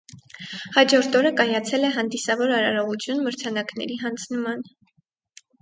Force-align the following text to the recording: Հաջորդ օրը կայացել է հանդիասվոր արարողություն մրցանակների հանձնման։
Հաջորդ 0.77 1.17
օրը 1.19 1.31
կայացել 1.41 1.85
է 1.89 1.93
հանդիասվոր 1.97 2.55
արարողություն 2.57 3.23
մրցանակների 3.29 4.03
հանձնման։ 4.07 4.69